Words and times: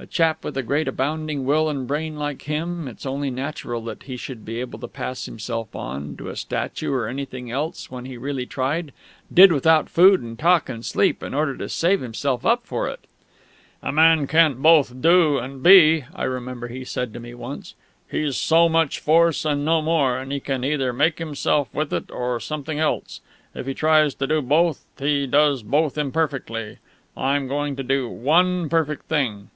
A 0.00 0.06
chap 0.06 0.44
with 0.44 0.56
a 0.56 0.62
great 0.62 0.86
abounding 0.86 1.44
will 1.44 1.68
and 1.68 1.86
brain 1.86 2.16
like 2.16 2.42
him, 2.42 2.86
it's 2.86 3.04
only 3.06 3.30
natural 3.30 3.92
he 4.04 4.16
should 4.16 4.44
be 4.44 4.60
able 4.60 4.78
to 4.80 4.86
pass 4.86 5.26
himself 5.26 5.74
on, 5.74 6.16
to 6.16 6.28
a 6.28 6.36
statue 6.36 6.92
or 6.92 7.08
anything 7.08 7.50
else, 7.50 7.90
when 7.90 8.04
he 8.04 8.16
really 8.16 8.46
tried 8.46 8.92
did 9.32 9.50
without 9.50 9.88
food 9.88 10.20
and 10.20 10.38
talk 10.38 10.68
and 10.68 10.84
sleep 10.84 11.20
in 11.22 11.32
order 11.34 11.56
to 11.56 11.68
save 11.68 12.00
himself 12.00 12.46
up 12.46 12.64
for 12.64 12.88
it! 12.88 13.06
"A 13.82 13.90
man 13.90 14.28
can't 14.28 14.58
both 14.62 15.00
do 15.00 15.38
and 15.38 15.64
be," 15.64 16.04
I 16.14 16.24
remember 16.24 16.68
he 16.68 16.84
said 16.84 17.12
to 17.14 17.20
me 17.20 17.34
once. 17.34 17.74
"He's 18.08 18.36
so 18.36 18.68
much 18.68 19.00
force, 19.00 19.44
no 19.44 19.82
more, 19.82 20.16
and 20.18 20.30
he 20.30 20.38
can 20.38 20.64
either 20.64 20.92
make 20.92 21.18
himself 21.18 21.72
with 21.72 21.92
it 21.92 22.10
or 22.10 22.38
something 22.38 22.78
else. 22.78 23.20
If 23.54 23.66
he 23.66 23.74
tries 23.74 24.14
to 24.16 24.28
do 24.28 24.42
both, 24.42 24.84
he 24.98 25.26
does 25.26 25.62
both 25.64 25.98
imperfectly. 25.98 26.78
I'm 27.16 27.46
going 27.48 27.74
to 27.76 27.82
do 27.84 28.08
one 28.08 28.68
perfect 28.68 29.06
thing." 29.06 29.50